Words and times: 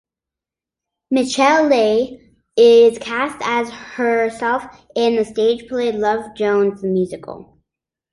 Michel'le 1.13 2.19
is 2.57 2.97
cast 2.97 3.37
as 3.43 3.69
herself 3.69 4.63
in 4.95 5.15
the 5.17 5.23
stage 5.23 5.67
play 5.69 5.91
"Love 5.91 6.33
Jones 6.35 6.81
the 6.81 6.87
Musical". 6.87 7.59